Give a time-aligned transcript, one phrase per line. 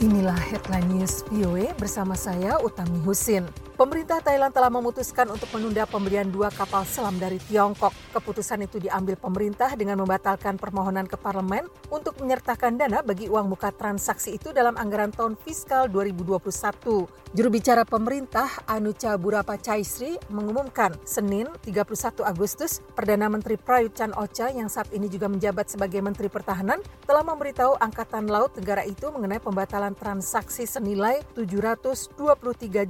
[0.00, 3.44] Inilah headline news VOA bersama saya Utami Husin.
[3.76, 7.92] Pemerintah Thailand telah memutuskan untuk menunda pemberian dua kapal selam dari Tiongkok.
[8.12, 13.72] Keputusan itu diambil pemerintah dengan membatalkan permohonan ke parlemen untuk menyertakan dana bagi uang muka
[13.72, 17.08] transaksi itu dalam anggaran tahun fiskal 2021.
[17.36, 24.52] Juru bicara pemerintah Anucha Burapa Chaisri mengumumkan Senin 31 Agustus Perdana Menteri Prayut Chan Ocha
[24.52, 29.40] yang saat ini juga menjabat sebagai Menteri Pertahanan telah memberitahu Angkatan Laut negara itu mengenai
[29.40, 32.14] pembatalan transaksi senilai 723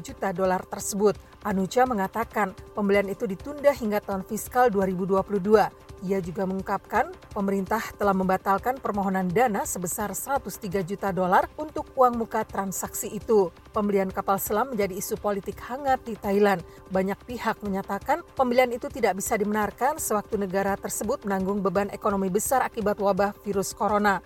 [0.01, 1.15] juta dolar tersebut tersebut.
[1.41, 5.71] Anucha mengatakan pembelian itu ditunda hingga tahun fiskal 2022.
[6.01, 12.41] Ia juga mengungkapkan pemerintah telah membatalkan permohonan dana sebesar 103 juta dolar untuk uang muka
[12.49, 13.53] transaksi itu.
[13.77, 16.65] Pembelian kapal selam menjadi isu politik hangat di Thailand.
[16.89, 22.65] Banyak pihak menyatakan pembelian itu tidak bisa dibenarkan sewaktu negara tersebut menanggung beban ekonomi besar
[22.65, 24.25] akibat wabah virus corona.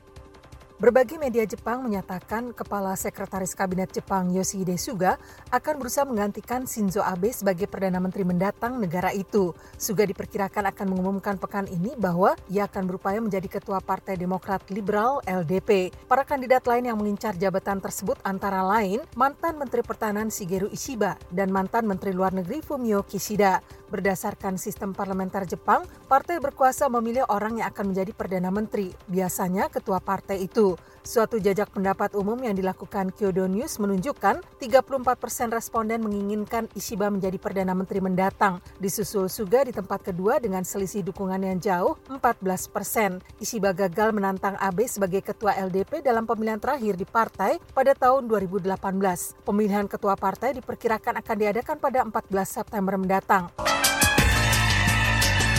[0.74, 5.22] Berbagai media Jepang menyatakan Kepala Sekretaris Kabinet Jepang Yoshihide Suga
[5.54, 9.54] akan berusaha menggantikan Shinzo Abe sebagai Perdana Menteri mendatang negara itu.
[9.78, 15.22] Suga diperkirakan akan mengumumkan pekan ini bahwa ia akan berupaya menjadi Ketua Partai Demokrat Liberal
[15.22, 15.94] LDP.
[16.10, 21.54] Para kandidat lain yang mengincar jabatan tersebut antara lain mantan Menteri Pertahanan Shigeru Ishiba dan
[21.54, 23.62] mantan Menteri Luar Negeri Fumio Kishida.
[23.94, 30.02] Berdasarkan sistem parlementer Jepang, partai berkuasa memilih orang yang akan menjadi Perdana Menteri, biasanya ketua
[30.02, 30.63] partai itu.
[31.04, 37.36] Suatu jajak pendapat umum yang dilakukan Kyodo News menunjukkan 34 persen responden menginginkan Ishiba menjadi
[37.36, 38.64] Perdana Menteri mendatang.
[38.80, 43.20] Disusul Suga di tempat kedua dengan selisih dukungan yang jauh 14 persen.
[43.36, 49.44] Ishiba gagal menantang Abe sebagai Ketua LDP dalam pemilihan terakhir di partai pada tahun 2018.
[49.44, 53.52] Pemilihan Ketua Partai diperkirakan akan diadakan pada 14 September mendatang.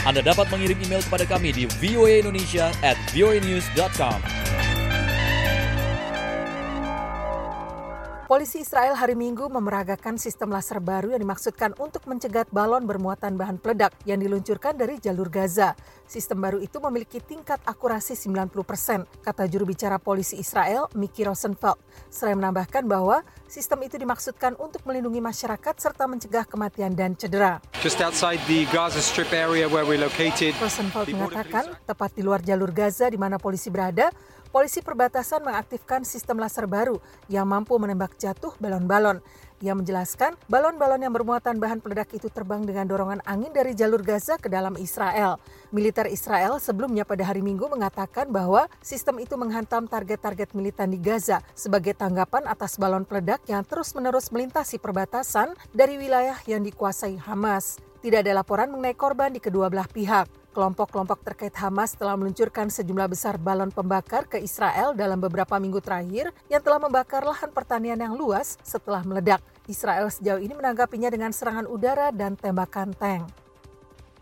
[0.10, 4.45] Anda dapat mengirim email kepada kami di voaindonesia at voanews.com.
[8.26, 13.62] Polisi Israel hari Minggu memeragakan sistem laser baru yang dimaksudkan untuk mencegat balon bermuatan bahan
[13.62, 15.78] peledak yang diluncurkan dari jalur Gaza.
[16.10, 21.78] Sistem baru itu memiliki tingkat akurasi 90 persen, kata juru bicara polisi Israel, Miki Rosenfeld.
[22.10, 27.62] Seraya menambahkan bahwa sistem itu dimaksudkan untuk melindungi masyarakat serta mencegah kematian dan cedera.
[27.86, 32.74] Just outside the Gaza Strip area where we located, Rosenfeld mengatakan, tepat di luar jalur
[32.74, 34.10] Gaza di mana polisi berada,
[34.56, 39.20] polisi perbatasan mengaktifkan sistem laser baru yang mampu menembak jatuh balon-balon.
[39.60, 44.40] Ia menjelaskan, balon-balon yang bermuatan bahan peledak itu terbang dengan dorongan angin dari jalur Gaza
[44.40, 45.44] ke dalam Israel.
[45.76, 51.44] Militer Israel sebelumnya pada hari Minggu mengatakan bahwa sistem itu menghantam target-target militan di Gaza
[51.52, 57.85] sebagai tanggapan atas balon peledak yang terus-menerus melintasi perbatasan dari wilayah yang dikuasai Hamas.
[58.06, 60.30] Tidak ada laporan mengenai korban di kedua belah pihak.
[60.54, 66.30] Kelompok-kelompok terkait Hamas telah meluncurkan sejumlah besar balon pembakar ke Israel dalam beberapa minggu terakhir
[66.46, 69.42] yang telah membakar lahan pertanian yang luas setelah meledak.
[69.66, 73.45] Israel sejauh ini menanggapinya dengan serangan udara dan tembakan tank.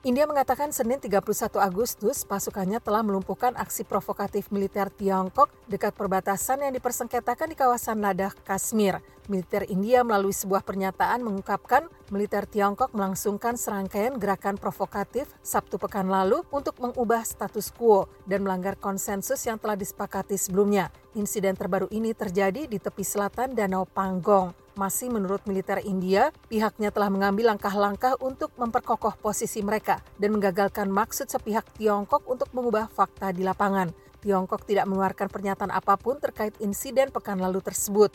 [0.04, 1.24] India mengatakan Senin 31
[1.64, 8.36] Agustus pasukannya telah melumpuhkan aksi provokatif militer Tiongkok dekat perbatasan yang dipersengketakan di kawasan Ladakh,
[8.44, 9.00] Kashmir.
[9.32, 16.44] Militer India melalui sebuah pernyataan mengungkapkan militer Tiongkok melangsungkan serangkaian gerakan provokatif Sabtu pekan lalu
[16.52, 20.92] untuk mengubah status quo dan melanggar konsensus yang telah disepakati sebelumnya.
[21.16, 24.63] Insiden terbaru ini terjadi di tepi selatan Danau Panggong.
[24.74, 31.30] Masih menurut militer India, pihaknya telah mengambil langkah-langkah untuk memperkokoh posisi mereka dan menggagalkan maksud
[31.30, 33.94] sepihak Tiongkok untuk mengubah fakta di lapangan.
[34.26, 38.10] Tiongkok tidak mengeluarkan pernyataan apa pun terkait insiden pekan lalu tersebut.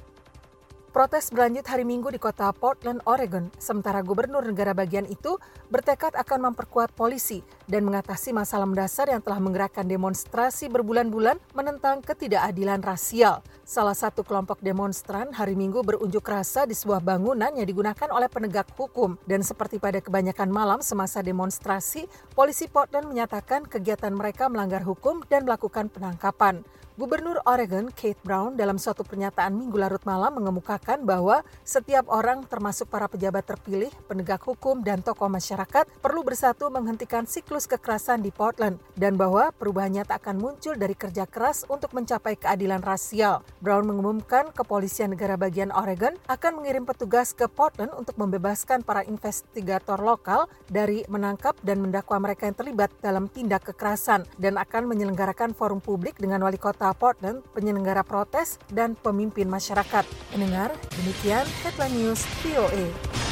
[0.88, 5.36] Protes berlanjut hari Minggu di kota Portland, Oregon, sementara gubernur negara bagian itu
[5.68, 12.80] bertekad akan memperkuat polisi dan mengatasi masalah mendasar yang telah menggerakkan demonstrasi berbulan-bulan menentang ketidakadilan
[12.80, 13.44] rasial.
[13.68, 18.72] Salah satu kelompok demonstran hari Minggu berunjuk rasa di sebuah bangunan yang digunakan oleh penegak
[18.72, 25.20] hukum dan seperti pada kebanyakan malam semasa demonstrasi, polisi Portland menyatakan kegiatan mereka melanggar hukum
[25.28, 26.64] dan melakukan penangkapan.
[26.98, 32.90] Gubernur Oregon Kate Brown dalam suatu pernyataan minggu larut malam mengemukakan bahwa setiap orang termasuk
[32.90, 38.82] para pejabat terpilih, penegak hukum, dan tokoh masyarakat perlu bersatu menghentikan siklus kekerasan di Portland
[38.98, 43.46] dan bahwa perubahannya tak akan muncul dari kerja keras untuk mencapai keadilan rasial.
[43.62, 50.02] Brown mengumumkan kepolisian negara bagian Oregon akan mengirim petugas ke Portland untuk membebaskan para investigator
[50.02, 55.78] lokal dari menangkap dan mendakwa mereka yang terlibat dalam tindak kekerasan dan akan menyelenggarakan forum
[55.78, 60.04] publik dengan wali kota Portland, penyelenggara protes, dan pemimpin masyarakat.
[60.32, 63.27] Pendengar, demikian Headline News VOA.